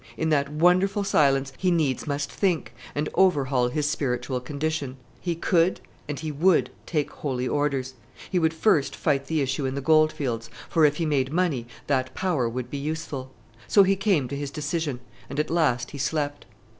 [0.17, 4.97] In that wonderful silence he needs must think, and overhaul his spiritual condition.
[5.19, 7.93] He could and he would take Holy Orders.
[8.31, 12.15] He would first fight the issue in the goldfields, for, if he made money, that
[12.15, 13.29] power would be useful.
[13.67, 16.47] So he came to his decision; and at last he slept.